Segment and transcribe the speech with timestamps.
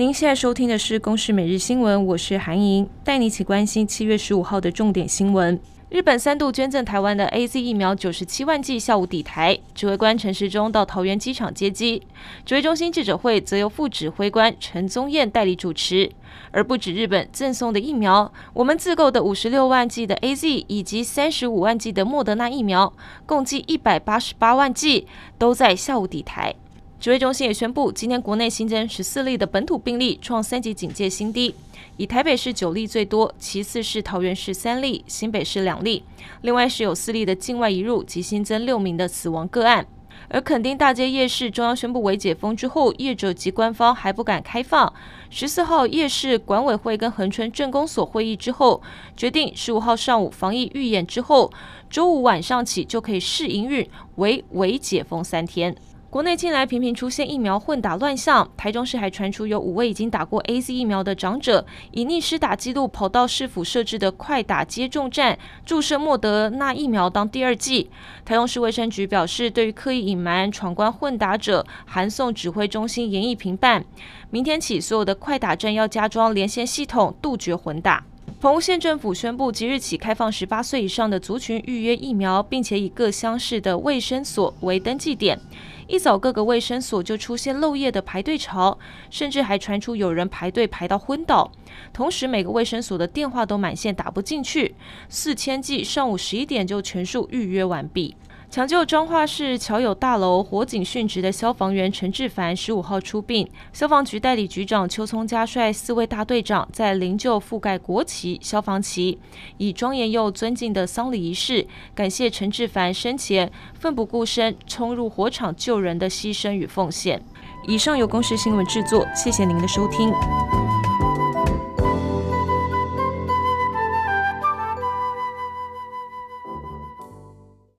[0.00, 5.60] 您现在收听的是《公视每日新闻》，我是韩莹，带你一起关心七月十五号的重点新闻。
[5.90, 9.58] 日本三度捐赠台湾的 AZ 疫苗九十七万剂，下午抵台。
[9.74, 12.02] 指挥官陈时中到桃园机场接机。
[12.46, 16.10] 指挥中心记者会则由副指挥官陈宗彦代理主持。
[16.50, 22.90] 而不止日本赠送的疫苗，我们自购的五十六万剂的 AZ 以及三十五万剂的莫德纳疫苗，
[23.26, 25.06] 共计一百八十八万剂，
[25.36, 26.54] 都在下午抵台。
[27.00, 31.54] 指挥中心也宣布，今天国内新增十四例的本土病例，创三级警戒新低。
[31.96, 36.04] 以台北市九例最多，其次是桃园市三例，新北市两例。
[36.42, 39.86] 另外是有四例的境外移入及新增六名的死亡个案。
[40.28, 44.92] 而垦丁大街夜市，中央宣布为解封之后，业者及官方还不敢开放。
[45.30, 48.82] 十四号夜市管委会跟恒春镇公所会议之后，
[49.16, 51.50] 决定十五号上午防疫预演之后，
[51.88, 55.74] 周五晚上起就可以试营运，为为解封三天。
[56.10, 67.88] 国内近来频频出现疫苗混打乱象，台中市还传出有五位已经打过 AZ 疫苗的长者，以逆施打记录跑到市府设置的快打接种站注射莫德纳疫苗当第二剂。
[68.24, 73.84] 台中市卫生局表示，对于刻意隐瞒、闯关混打者，函送指挥中心严议评办。
[74.30, 78.04] 明天起，所有的快打站要加装连线系统，杜绝混打。
[78.40, 85.38] 澎湖县政府宣布，即日起开放十八岁以上的族群预约疫苗，并且以各乡市的卫生所为登记点。
[85.86, 88.78] 一早，各个卫生所就出现漏夜的排队潮，
[89.10, 91.52] 甚至还传出有人排队排到昏倒。
[91.92, 94.74] 同时，每个卫生所的电话都满线，打不进去。
[95.10, 98.16] 四千剂上午十一点就全数预约完毕。
[98.50, 109.16] 抢救彰化市侨友大楼火警殉职的消防员陈志凡十五号出殡，消防局代理局长邱聪嘉率四位大队长在灵柩覆盖国旗、消防旗，
[109.58, 117.22] 以庄严又尊敬的丧礼仪式，感谢陈志凡生前奋不顾身冲入火场救人的牺牲与奉献。
[117.68, 120.12] 以上由公视新闻制作，谢谢您的收听。